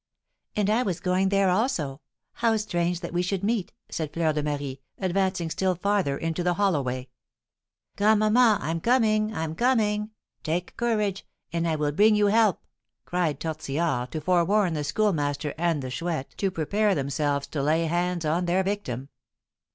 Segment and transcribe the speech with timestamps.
[0.55, 2.01] "And I was going there also.
[2.33, 6.55] How strange that we should meet," said Fleur de Marie, advancing still farther into the
[6.55, 7.09] hollow way.
[7.97, 10.09] "Grandmamma, I'm coming, I'm coming!
[10.41, 12.65] Take courage, and I will bring you help!"
[13.05, 18.25] cried Tortillard, to forewarn the Schoolmaster and the Chouette to prepare themselves to lay hands
[18.25, 19.09] on their victim.